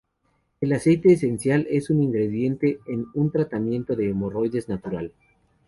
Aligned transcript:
El 0.61 0.73
aceite 0.73 1.13
esencial 1.13 1.67
es 1.69 1.91
un 1.91 2.01
ingrediente 2.01 2.79
en 2.87 3.05
un 3.13 3.29
tratamiento 3.31 3.95
de 3.95 4.09
hemorroides 4.09 4.67
"natural". 4.67 5.13